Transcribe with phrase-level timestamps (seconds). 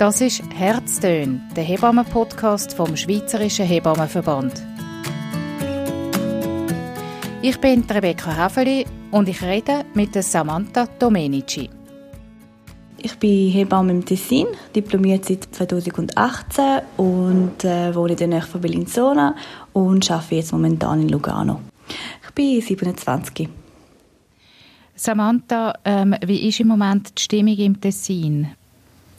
[0.00, 4.62] Das ist Herztön, der Hebammen-Podcast vom Schweizerischen Hebammenverband.
[7.42, 11.68] Ich bin Rebecca Häfeli und ich rede mit Samantha Domenici.
[12.96, 18.62] Ich bin Hebamme im Tessin, diplomiert seit 2018 und äh, wohne in der Nähe von
[18.62, 19.36] Bellinzona
[19.74, 21.60] und arbeite jetzt momentan in Lugano.
[22.24, 23.50] Ich bin 27.
[24.94, 28.48] Samantha, ähm, wie ist im Moment die Stimmung im Tessin?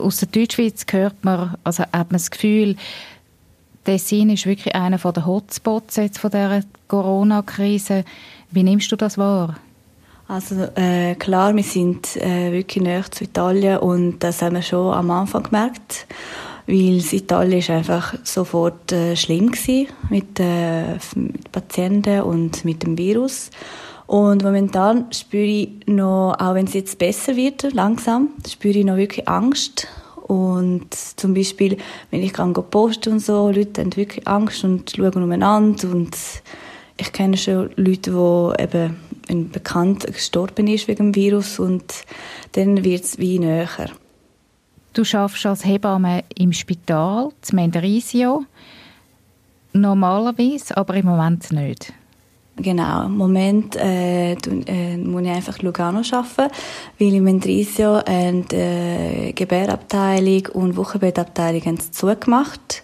[0.02, 2.76] Aus der Deutschschweiz hört man, also hat man das Gefühl,
[3.84, 8.04] Tessin ist wirklich einer der Hotspots jetzt von dieser Corona-Krise.
[8.52, 9.58] Wie nimmst du das wahr?
[10.28, 14.94] Also äh, klar, wir sind äh, wirklich näher zu Italien und das haben wir schon
[14.94, 16.08] am Anfang gemerkt,
[16.68, 22.98] weil Italien ist einfach sofort äh, schlimm gewesen mit, äh, mit Patienten und mit dem
[22.98, 23.50] Virus.
[24.08, 28.98] Und momentan spüre ich noch, auch wenn es jetzt besser wird, langsam, spüre ich noch
[28.98, 29.88] wirklich Angst.
[30.32, 31.76] Und zum Beispiel,
[32.10, 35.90] wenn ich kann posten und so, Leute haben wirklich Angst und schauen umeinander.
[35.90, 36.16] Und
[36.96, 38.96] ich kenne schon Leute, die eben
[39.28, 41.84] ein Bekannt gestorben ist wegen dem Virus und
[42.54, 43.68] dann wird es wie näher.
[44.94, 48.46] Du arbeitest als Hebamme im Spital, zu Mendrisio.
[49.74, 51.92] Normalerweise, aber im Moment nicht.
[52.62, 56.54] Genau, im Moment äh, äh, muss ich einfach Lugano arbeiten,
[57.00, 62.84] weil im Mendrisio äh, Gebärabteilung und Wochenbettabteilung haben zugemacht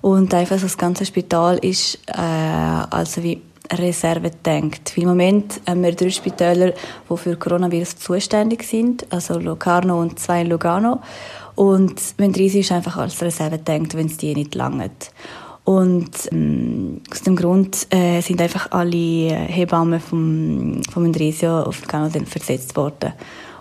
[0.00, 4.96] und einfach das ganze Spital ist äh, also wie Reserve denkt.
[4.96, 6.72] Im Moment haben wir drei Spitäler,
[7.10, 11.00] die für Coronavirus zuständig sind, also Locarno und zwei in Lugano.
[11.54, 15.10] Und Mendrisio ist einfach als Reserve denkt, wenn es die nicht langt.
[15.68, 22.08] Und ähm, aus dem Grund äh, sind einfach alle Hebammen vom, vom Endrisio auf Lugano
[22.24, 23.12] versetzt worden.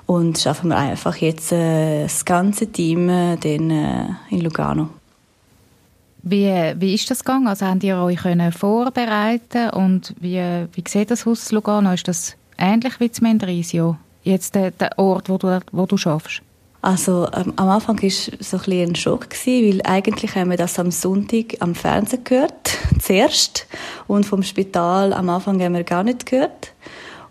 [0.05, 4.87] Und schaffen wir einfach jetzt äh, das ganze Team äh, den, äh, in Lugano.
[6.23, 7.49] Wie, wie ist das gegangen?
[7.49, 10.41] Also habt ihr euch können vorbereiten und wie,
[10.71, 11.91] wie sieht das aus Lugano?
[11.91, 13.97] Ist das ähnlich wie zum Mendrisio?
[14.23, 16.41] Jetzt der, der Ort, wo du, wo du schaffst?
[16.81, 20.57] Also ähm, am Anfang war es so ein, ein Schock, gewesen, weil eigentlich haben wir
[20.57, 23.67] das am Sonntag am Fernsehen gehört, zuerst.
[24.07, 26.73] Und vom Spital am Anfang haben wir gar nicht gehört.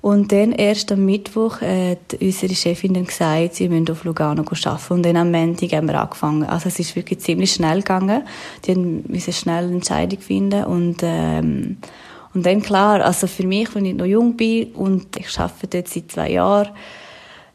[0.07, 4.93] Und dann erst am Mittwoch hat unsere Chefin dann gesagt, sie müssen auf Lugano arbeiten.
[4.93, 6.45] Und dann am Montag haben wir angefangen.
[6.45, 8.23] Also es ist wirklich ziemlich schnell gegangen.
[8.67, 10.65] Die müssen schnell eine Entscheidung finden.
[10.65, 11.79] Und, ähm,
[12.35, 15.89] und dann klar, also für mich, wenn ich noch jung bin und ich arbeite dort
[15.89, 16.69] seit zwei Jahren,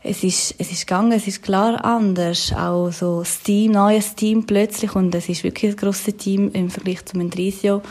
[0.03, 2.53] es ist, es ist gegangen, es ist klar anders.
[2.53, 6.69] Auch so das Team, neues Team plötzlich und es ist wirklich ein grosses Team im
[6.69, 7.81] Vergleich zum Endrisio.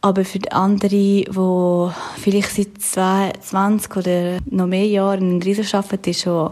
[0.00, 1.26] Aber für die anderen, die
[2.18, 2.82] vielleicht seit
[3.40, 6.50] 20 oder noch mehr Jahren in Endrisio arbeiten, ist schon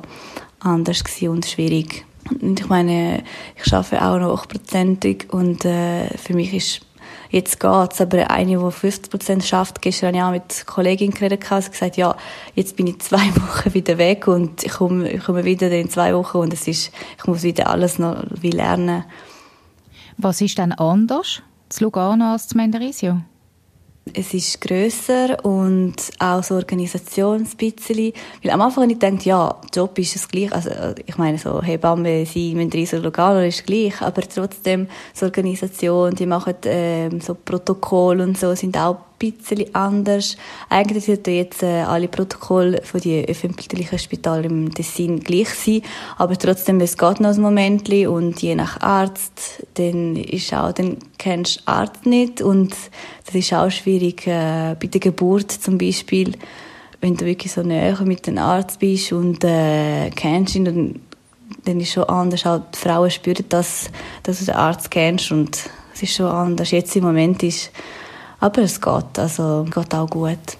[0.61, 2.05] anders und schwierig.
[2.41, 3.23] Und ich meine,
[3.63, 6.81] ich arbeite auch noch hochprozentig und äh, für mich ist
[7.31, 8.01] jetzt geht's.
[8.01, 11.97] Aber eine, die 50 Prozent schafft, gestern habe ich auch mit Kollegin geredet, und gesagt,
[11.97, 12.17] ja,
[12.55, 16.15] jetzt bin ich zwei Wochen wieder weg und ich komme, ich komme wieder in zwei
[16.15, 19.05] Wochen und es ist, ich muss wieder alles noch wie lernen.
[20.17, 23.21] Was ist denn anders zu Lugano als zu Mendrisio?
[24.13, 28.13] Es ist grösser und auch so Organisation ein bisschen.
[28.43, 30.53] Weil am Anfang habe ich gedacht, ja, Job ist es gleich.
[30.53, 30.71] Also,
[31.07, 34.01] ich meine, so Hebamme sein, Mendrisio Lugano ist gleich.
[34.03, 38.99] Aber trotzdem, so Organisation, die machen, ähm, so Protokoll und so, sind auch
[39.33, 40.37] bisschen anders.
[40.69, 45.83] Eigentlich sollten jetzt äh, alle Protokolle von den öffentlichen Spitalen im Tessin gleich sein,
[46.17, 50.99] aber trotzdem, es geht noch ein Moment und je nach Arzt, dann ist auch, dann
[51.19, 52.75] kennst du Arzt nicht und
[53.27, 56.33] das ist auch schwierig äh, bei der Geburt zum Beispiel,
[57.01, 61.01] wenn du wirklich so näher mit dem Arzt bist und äh, kennst ihn, dann,
[61.65, 62.47] dann ist schon anders.
[62.47, 63.91] Auch die Frauen spüren das,
[64.23, 65.59] dass du den Arzt kennst und
[65.95, 66.71] es ist schon anders.
[66.71, 67.71] Jetzt im Moment ist
[68.45, 70.59] aber es geht, also geht auch gut.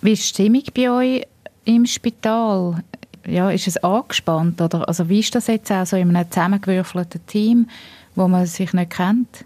[0.00, 1.26] Wie ist die Stimmung bei euch
[1.64, 2.82] im Spital?
[3.24, 4.60] Ja, ist es angespannt?
[4.60, 4.88] Oder?
[4.88, 7.68] Also wie ist das jetzt auch so in einem zusammengewürfelten Team,
[8.16, 9.44] wo man sich nicht kennt?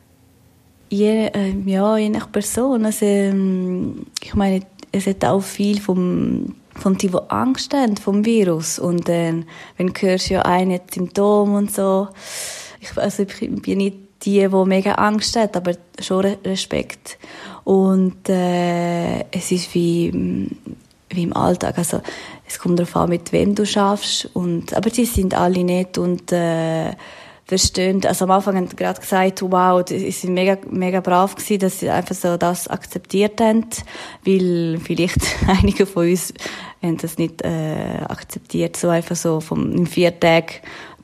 [0.88, 2.86] Je, äh, ja, je nach Person.
[2.86, 8.24] Also, ähm, ich meine, es hat auch viel vom von die, die Angst haben vom
[8.24, 8.78] Virus.
[8.78, 9.42] Und äh,
[9.76, 12.08] wenn du hörst ja ein Symptom und so,
[12.80, 17.18] ich, also ich bin nicht die, die mega Angst hat, aber schon Respekt.
[17.64, 20.48] Und äh, es ist wie,
[21.10, 21.78] wie im Alltag.
[21.78, 22.00] Also,
[22.46, 24.28] es kommt darauf an, mit wem du schaffst.
[24.34, 26.92] Und, aber die sind alle nett und äh,
[27.46, 28.04] verstehen.
[28.04, 31.80] Also am Anfang haben sie gerade gesagt, wow, sie sind mega, mega brav gewesen, dass
[31.80, 33.66] sie einfach so das akzeptiert haben,
[34.24, 36.34] weil vielleicht einige von uns
[36.82, 40.54] haben das nicht äh, akzeptiert, so einfach so vom in vier Tagen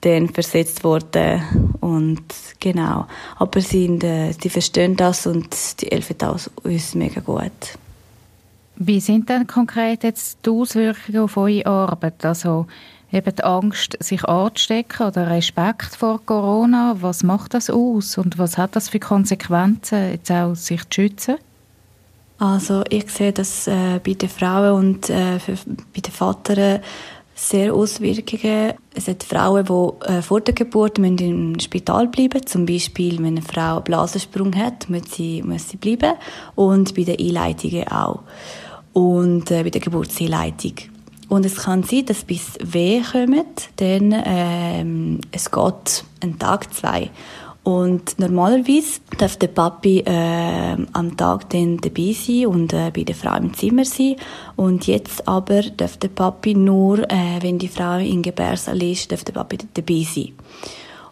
[0.03, 2.23] dann versetzt worden und
[2.61, 3.07] genau.
[3.39, 6.17] Aber sie, sind, äh, die verstehen das und die helfen
[6.63, 7.79] uns mega gut.
[8.77, 12.25] Wie sind denn konkret jetzt die Auswirkungen auf eure Arbeit?
[12.25, 12.67] Also
[13.13, 18.59] eben die Angst, sich anzustecken oder Respekt vor Corona, was macht das aus und was
[18.59, 21.37] hat das für Konsequenzen, jetzt auch sich zu schützen?
[22.39, 25.55] Also ich sehe das äh, bei den Frauen und äh, für,
[25.95, 26.81] bei den Vätern
[27.43, 28.75] sehr Auswirkungen.
[28.95, 33.37] Es gibt Frauen, die äh, vor der Geburt müssen im Spital bleiben Zum Beispiel, wenn
[33.37, 36.15] eine Frau einen Blasensprung hat, muss sie, muss sie bleiben.
[36.55, 38.21] Und bei den Einleitungen auch.
[38.93, 40.75] Und äh, bei der Geburtseinleitung.
[41.29, 47.11] Und es kann sein, dass bis weh kommt, dann ähm, es geht einen Tag, zwei.
[47.65, 53.15] Und normalerweise darf der Papi äh, am Tag dann dabei sein und äh, bei der
[53.15, 54.17] Frau im Zimmer sein.
[54.57, 59.23] Und jetzt aber darf der Papi nur, äh, wenn die Frau in Gebärsaal ist, darf
[59.23, 60.33] der Papi dabei sein.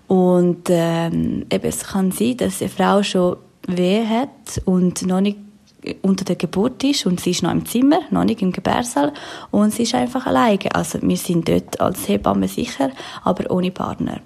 [0.08, 3.36] Und ähm, eben, es kann sein, dass eine Frau schon
[3.68, 5.38] weh hat und noch nicht
[6.02, 9.12] unter der Geburt ist und sie ist noch im Zimmer, noch nicht im Gebärsaal
[9.52, 10.74] und sie ist einfach alleine.
[10.74, 12.90] Also wir sind dort als Hebamme sicher,
[13.22, 14.20] aber ohne Partner.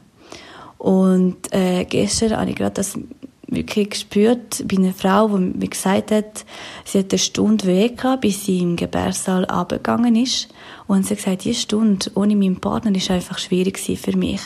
[0.85, 2.99] Und äh, gestern habe ich gerade das
[3.47, 6.45] wirklich gespürt bei einer Frau, die mir gesagt hat,
[6.85, 10.49] sie hat eine Stunde Weg gehabt, bis sie im Gebärsaal abgegangen ist.
[10.87, 14.43] Und sie hat gesagt, diese Stunde ohne meinen Partner ist einfach schwierig für mich.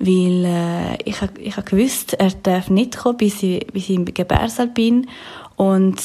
[0.00, 4.06] Weil äh, ich, ich habe gewusst, er darf nicht kommen, bis ich, bis ich im
[4.06, 5.06] Gebärsaal bin.
[5.54, 6.00] Und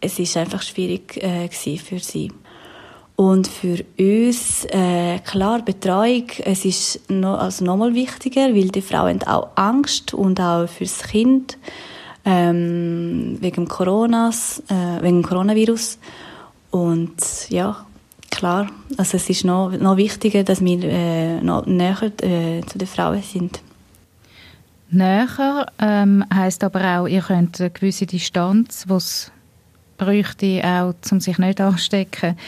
[0.00, 2.30] es ist einfach schwierig äh, für sie.
[3.20, 9.20] Und für uns, äh, klar, Betreuung, es ist noch, also nochmal wichtiger, weil die Frauen
[9.20, 11.58] haben auch Angst und auch fürs Kind,
[12.24, 15.98] ähm, wegen Coronas, äh, wegen Coronavirus.
[16.70, 17.84] Und ja,
[18.30, 22.88] klar, also es ist noch, noch wichtiger, dass wir äh, noch näher äh, zu den
[22.88, 23.60] Frauen sind.
[24.88, 29.30] Näher ähm, heisst aber auch, ihr könnt eine gewisse Distanz, die es
[29.98, 32.38] bräuchte, auch, um sich nicht anzustecken,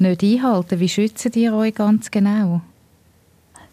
[0.00, 0.80] nicht einhalten.
[0.80, 2.60] Wie schützen ihr euch ganz genau?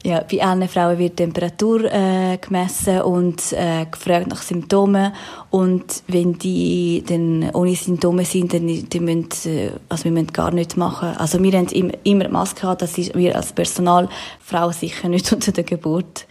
[0.05, 5.13] Ja, bei allen Frauen wird Temperatur äh, gemessen und äh, gefragt nach Symptomen.
[5.49, 10.51] Und wenn die dann ohne Symptome sind, dann die müssen, äh, also wir müssen gar
[10.51, 11.15] nichts machen.
[11.15, 14.09] Also wir haben immer, immer Maske gehabt, das ist wir als Personal,
[14.41, 16.27] Frau sicher nicht unter der Geburt.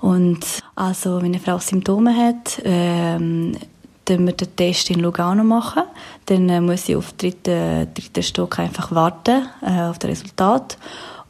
[0.00, 0.44] Und
[0.76, 3.56] also, wenn eine Frau Symptome hat, ähm,
[4.04, 5.84] dann wir den Test in Lugano machen.
[6.26, 10.76] Dann äh, muss sie auf den dritten, dritten Stock einfach warten äh, auf das Resultat.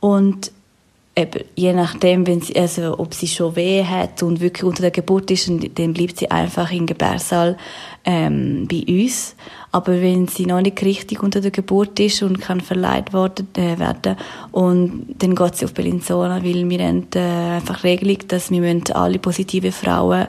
[0.01, 0.51] Und
[1.15, 4.91] eben, je nachdem, wenn sie, also, ob sie schon weh hat und wirklich unter der
[4.91, 7.57] Geburt ist, dann bleibt sie einfach im Gebärsaal
[8.05, 9.37] ähm, bei uns.
[9.71, 13.79] Aber wenn sie noch nicht richtig unter der Geburt ist und kann verleiht worden, äh,
[13.79, 14.17] werden
[14.51, 19.19] und dann geht sie auf Bellinzona, weil wir haben äh, einfach Regelung, dass wir alle
[19.19, 20.27] positive Frauen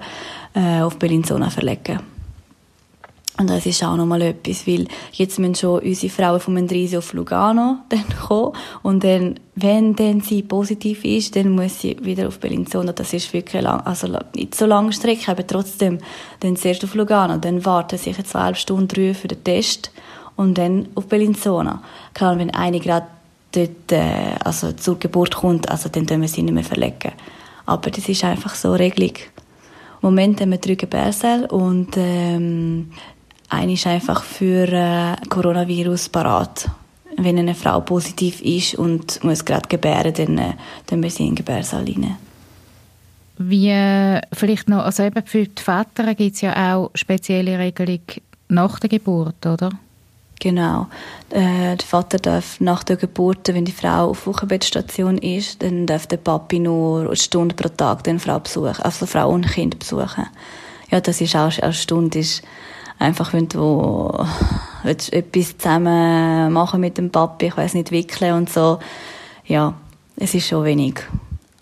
[0.53, 2.12] äh, auf Bellinzona verlegen müssen.
[3.39, 7.13] Und das ist auch nochmal etwas, weil jetzt müssen schon unsere Frauen vom Mendrisio auf
[7.13, 8.53] Lugano dann kommen.
[8.83, 12.91] Und dann, wenn dann sie positiv ist, dann muss sie wieder auf Bellinzona.
[12.91, 15.97] Das ist wirklich lang, also nicht so lange Strecke, aber trotzdem.
[16.41, 19.91] Dann zuerst auf Lugano, dann warten sie sicher zweieinhalb Stunden drüber für den Test
[20.35, 21.81] und dann auf Bellinzona.
[22.13, 23.07] Klar, wenn eine gerade
[23.51, 27.13] dort, äh, also zur Geburt kommt, also dann können wir sie nicht mehr verlegen.
[27.65, 29.15] Aber das ist einfach so eine Regelung.
[30.01, 32.91] Moment haben wir drei Gebärsäle und ähm,
[33.53, 36.69] eine ist einfach für äh, Coronavirus parat.
[37.17, 40.53] Wenn eine Frau positiv ist und muss gerade gebären, dann, äh,
[40.87, 42.17] dann müssen sie in den Gebärsaal rein.
[43.37, 48.01] Wie äh, vielleicht noch, also eben für die Väter gibt es ja auch spezielle Regelungen
[48.49, 49.71] nach der Geburt, oder?
[50.39, 50.87] Genau.
[51.29, 56.05] Äh, der Vater darf nach der Geburt, wenn die Frau auf Wochenbettstation ist, dann darf
[56.07, 60.27] der Papi nur eine Stunde pro Tag den Frau besuchen, also Frau und Kind besuchen.
[60.91, 62.43] Ja, das ist auch eine Stunde ist
[62.99, 64.11] einfach wenn du
[64.85, 68.79] etwas zusammen machen mit dem Papi, ich weiß nicht, wickeln und so.
[69.45, 69.73] Ja,
[70.17, 71.01] es ist schon wenig.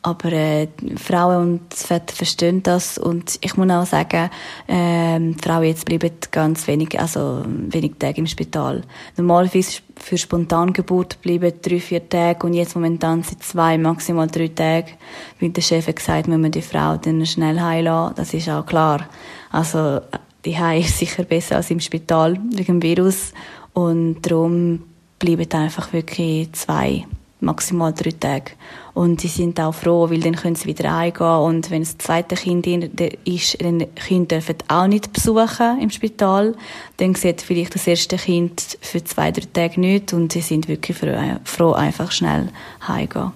[0.03, 4.31] Aber äh, Frauen und Väter verstehen das und ich muss auch sagen,
[4.65, 8.81] äh, Frauen jetzt bleiben ganz wenig, also wenig Tage im Spital.
[9.15, 14.93] Normalerweise für Spontangeburt bleiben drei, vier Tage und jetzt momentan sind zwei, maximal drei Tage.
[15.37, 18.65] Wie der Chef hat gesagt, müssen wir die Frau dann schnell heilen Das ist auch
[18.65, 19.07] klar.
[19.51, 20.01] Also
[20.45, 23.33] die ist sicher besser als im Spital wegen dem Virus
[23.73, 24.83] und darum
[25.19, 27.05] bleiben einfach wirklich zwei,
[27.39, 28.51] maximal drei Tage.
[28.93, 32.35] Und sie sind auch froh, weil dann können sie wieder eingehen und wenn das zweite
[32.35, 36.55] Kind ist, dann Kinder dürfen auch nicht besuchen im Spital.
[36.97, 40.97] Dann sieht vielleicht das erste Kind für zwei, drei Tage nicht und sie sind wirklich
[41.45, 42.49] froh, einfach schnell
[42.85, 43.31] heimgehen.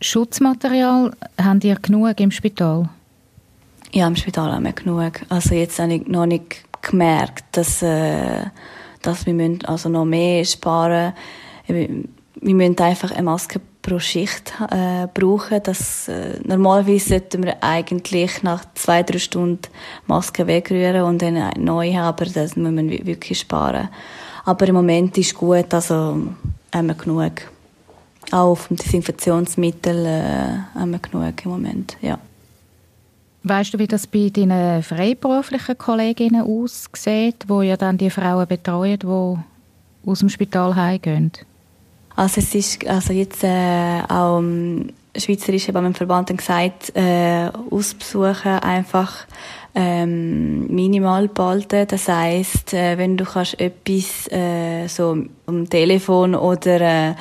[0.00, 2.88] Schutzmaterial haben ihr genug im Spital?
[3.94, 5.20] Ja, im Spital haben wir genug.
[5.28, 8.42] Also jetzt habe ich noch nicht gemerkt, dass, äh,
[9.02, 11.12] dass wir müssen also noch mehr sparen
[11.68, 12.12] müssen.
[12.40, 15.60] Wir müssen einfach eine Maske pro Schicht äh, brauchen.
[15.62, 19.68] Das, äh, normalerweise sollten wir eigentlich nach zwei, drei Stunden
[20.08, 23.90] Maske wegrühren und dann eine neue haben, aber das müssen wir wirklich sparen.
[24.44, 26.20] Aber im Moment ist gut, also
[26.74, 27.42] haben wir genug.
[28.32, 32.18] Auch auf dem Desinfektionsmittel äh, haben wir genug im Moment, ja.
[33.46, 38.98] Weißt du, wie das bei deinen freiberuflichen Kolleginnen aussieht, wo ja dann die Frauen betreuen,
[38.98, 41.30] die aus dem Spital heimgehen?
[42.16, 49.26] Also es ist also jetzt äh, auch im Schweizerischen Verband gesagt, äh, Ausbesuchen einfach
[49.74, 51.86] ähm, minimal behalten.
[51.86, 57.14] Das heißt, äh, wenn du kannst etwas äh, so am Telefon oder äh,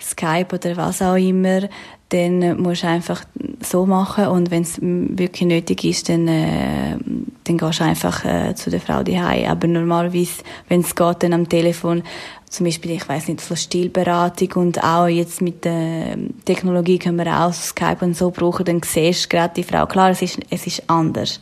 [0.00, 1.62] Skype oder was auch immer,
[2.10, 3.24] dann musst du einfach
[3.60, 6.96] so machen und wenn es wirklich nötig ist, dann, äh,
[7.44, 9.50] dann gehst du einfach äh, zu der Frau daheim.
[9.50, 12.02] Aber normalerweise, wenn es geht, dann am Telefon,
[12.48, 17.40] zum Beispiel, ich weiß nicht, so Stilberatung und auch jetzt mit der Technologie können wir
[17.40, 19.86] auch Skype und so brauchen, dann siehst du gerade die Frau.
[19.86, 21.40] Klar, es ist, es ist anders,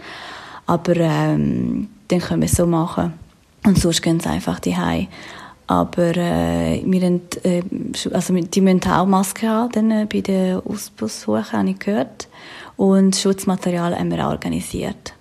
[0.67, 3.13] aber ähm, dann können wir es so machen.
[3.65, 5.09] Und sonst gehen sie einfach daheim.
[5.67, 7.63] Aber äh, wir haben, äh,
[8.13, 12.29] also die müssen auch Masken haben dann, äh, bei der Ausbussuche, habe ich gehört.
[12.77, 15.15] Und Schutzmaterial haben wir organisiert.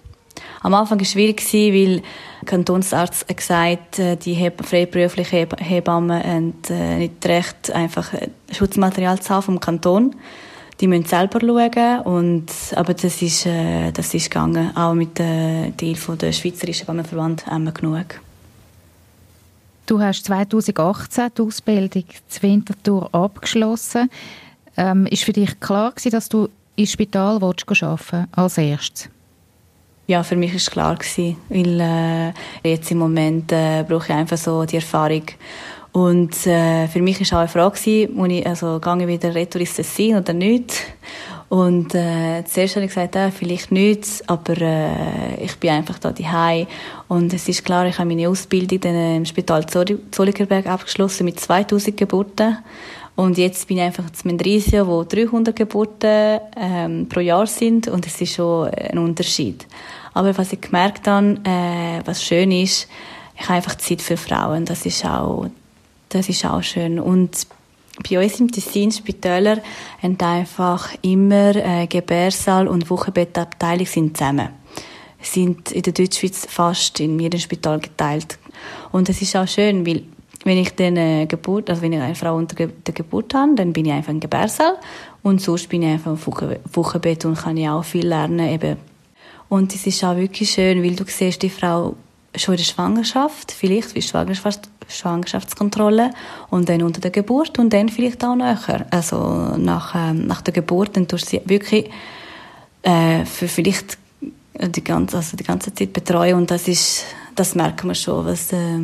[0.62, 2.01] Am Anfang war es schwierig, weil
[2.41, 8.12] der Kantonsarzt hat gesagt äh, die Heb freiberuflichen Hebammen haben äh, nicht recht, einfach
[8.51, 10.15] Schutzmaterial zu haben vom Kanton.
[10.79, 12.00] Die müssen selber schauen.
[12.01, 14.75] Und, aber das ist, das ist gegangen.
[14.75, 18.19] Auch mit dem von der Schweizerischen Hebammenverband haben wir genug.
[19.91, 24.10] Du hast 2018 die Ausbildung zur Winterthur abgeschlossen.
[24.77, 29.10] Ähm, ist für dich klar gewesen, dass du ins Spital arbeiten willst, als erstes?
[30.07, 34.13] Ja, für mich war es klar gewesen, weil äh, jetzt im Moment äh, brauche ich
[34.13, 35.24] einfach so die Erfahrung.
[35.91, 39.36] Und äh, für mich war auch eine Frage, gewesen, muss ich, also, gehe ich wieder
[39.36, 40.74] retour ins Tessin oder nicht?
[41.51, 46.13] Und äh, zuerst habe ich gesagt, äh, vielleicht nichts, aber äh, ich bin einfach da
[46.13, 46.65] daheim
[47.10, 51.41] und es ist klar, ich habe meine Ausbildung dann äh, im Spital Zolligerberg abgeschlossen mit
[51.41, 52.58] 2000 Geburten
[53.17, 58.08] und jetzt bin ich einfach zu Mendrisio, wo 300 Geburten ähm, pro Jahr sind und
[58.08, 59.67] es ist schon ein Unterschied.
[60.13, 62.88] Aber was ich gemerkt habe, äh, was schön ist,
[63.36, 64.63] ich habe einfach Zeit für Frauen.
[64.63, 65.48] Das ist auch,
[66.08, 67.46] das ist auch schön und
[68.10, 69.62] bei uns im Tessin Spitäler
[70.01, 74.50] haben einfach immer äh, Gebärsaal und Wochenbettabteilung sind zusammen.
[75.21, 78.39] Sind in der Deutschschweiz fast in jedem Spital geteilt.
[78.91, 80.03] Und es ist auch schön, weil
[80.43, 83.74] wenn ich dann äh, Geburt, also wenn ich eine Frau unter der Geburt habe, dann
[83.74, 84.77] bin ich einfach im Gebärsaal
[85.21, 88.77] und sonst bin ich einfach im Wochenbett und kann ich auch viel lernen eben.
[89.50, 91.95] Und es ist auch wirklich schön, weil du siehst die Frau
[92.36, 96.12] schon in der Schwangerschaft, vielleicht wie Schwangerschaft, Schwangerschaftskontrolle
[96.50, 98.86] und dann unter der Geburt und dann vielleicht auch nachher.
[98.91, 99.17] Also
[99.57, 101.89] nach, ähm, nach der Geburt, dann tust du sie wirklich
[102.83, 103.98] äh, für vielleicht
[104.60, 107.05] die ganze, also die ganze Zeit betreuen und das ist,
[107.36, 108.79] das merken wir schon, was, äh,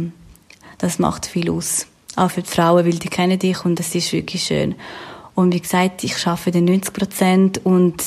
[0.78, 1.88] das macht viel aus.
[2.16, 4.76] Auch für die Frauen, weil die kennen dich und das ist wirklich schön.
[5.36, 8.02] Und wie gesagt, ich arbeite den 90 Prozent und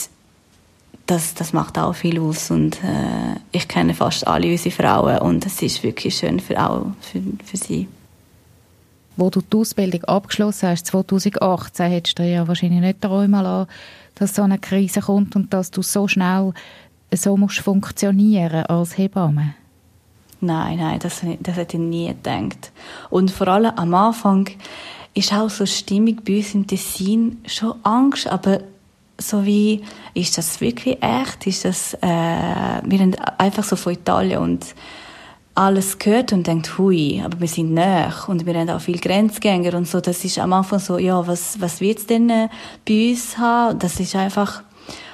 [1.10, 5.44] das, das macht auch viel aus und äh, ich kenne fast alle unsere Frauen und
[5.44, 7.88] es ist wirklich schön für, auch für, für sie.
[9.16, 13.68] Wo du die Ausbildung abgeschlossen hast, 2018, hättest du ja wahrscheinlich nicht träumen lassen,
[14.14, 16.52] dass so eine Krise kommt und dass du so schnell
[17.12, 19.54] so musst funktionieren als Hebamme.
[20.40, 22.70] Nein, nein, das, das hätte ich nie gedacht.
[23.10, 24.48] Und vor allem am Anfang
[25.14, 28.60] ist auch so Stimmung bei uns im Tessin schon Angst, aber
[29.20, 29.82] so wie,
[30.14, 31.46] ist das wirklich echt?
[31.46, 34.74] Ist das, äh, wir haben einfach so von Italien und
[35.54, 39.74] alles gehört und denkt, hui, aber wir sind näher und wir haben auch viele Grenzgänger
[39.74, 40.00] und so.
[40.00, 42.48] Das ist am Anfang so, ja, was, was wird's denn äh,
[42.88, 43.78] bei uns haben?
[43.78, 44.62] Das ist einfach,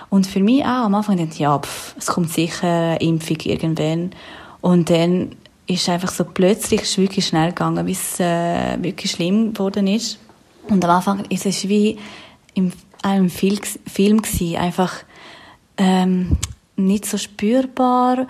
[0.08, 4.10] und für mich auch am Anfang denkt, ja, pff, es kommt sicher eine Impfung irgendwann.
[4.60, 5.32] Und dann
[5.66, 10.18] ist einfach so plötzlich, ist wirklich schnell gegangen, bis es äh, wirklich schlimm geworden ist.
[10.68, 11.98] Und am Anfang ist es wie
[12.54, 12.72] im
[13.02, 14.94] einem Film, Film gewesen, einfach
[15.76, 16.36] ähm,
[16.76, 18.26] nicht so spürbar.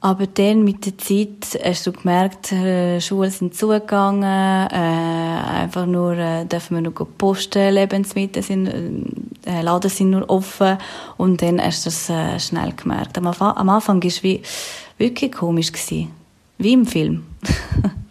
[0.00, 6.12] Aber dann mit der Zeit hast du gemerkt, äh, Schulen sind zugegangen, äh, einfach nur
[6.12, 8.68] äh, dürfen wir nur posten, Lebensmittel sind,
[9.46, 10.78] äh, Laden sind nur offen
[11.16, 13.18] und dann hast du das äh, schnell gemerkt.
[13.18, 14.42] Am am Anfang war es wie,
[14.98, 16.10] wirklich komisch gewesen.
[16.58, 17.24] Wie im Film.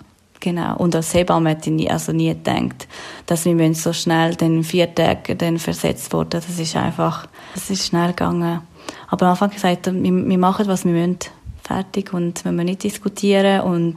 [0.46, 0.78] Genau.
[0.78, 2.88] Und als Hebamme hätte ich nie, also nie gedacht,
[3.26, 6.30] dass wir so schnell den vier Tage dann versetzt wurden.
[6.30, 8.62] Das ist einfach, es ist schnell gegangen.
[9.08, 9.94] Aber am Anfang gesagt, wir,
[10.28, 11.18] wir machen, was wir müssen.
[11.64, 12.14] Fertig.
[12.14, 13.96] Und wir nicht diskutieren und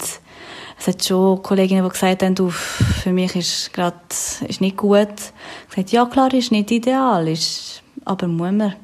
[0.79, 3.99] es hat schon Kolleginnen, die gesagt haben, du, für mich ist gerade,
[4.49, 5.07] ist nicht gut.
[5.69, 8.75] Ich gesagt, ja klar, ist nicht ideal, ist, aber muss man.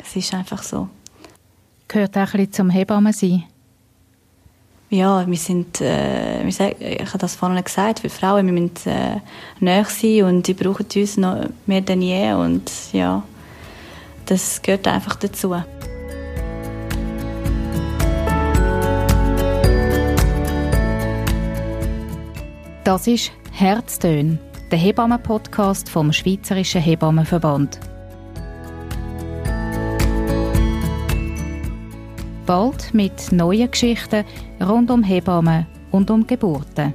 [0.00, 0.88] Es ist einfach so.
[1.88, 3.42] Gehört auch ein bisschen zum Hebammen sein?
[4.90, 8.72] Ja, wir sind, äh, wir sagen, ich habe das vorhin gesagt, für Frauen, wir müssen
[8.86, 9.20] äh,
[9.60, 13.22] näher sein und die brauchen uns noch mehr denn je und ja,
[14.24, 15.54] das gehört einfach dazu.
[22.84, 24.38] Das ist Herztön,
[24.70, 27.78] der Hebammen-Podcast vom Schweizerischen Hebammenverband.
[32.48, 34.24] Bald mit neuen Geschichten
[34.58, 36.94] rund um Hebammen und um Geburten.